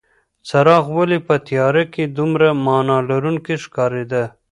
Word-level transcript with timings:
څراغ 0.47 0.85
ولې 0.97 1.17
په 1.27 1.35
تیاره 1.47 1.83
کې 1.93 2.03
دومره 2.17 2.47
مانا 2.65 2.97
لرونکې 3.09 3.55
ښکارېده؟ 3.63 4.23